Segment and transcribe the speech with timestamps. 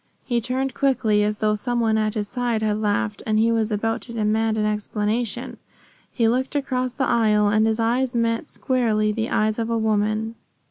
[0.25, 3.71] He turned quickly, as though some one at his side had laughed and he was
[3.71, 5.57] about to demand an explanation.
[6.11, 10.33] He looked across the aisle and his eyes met squarely the eyes of a woman.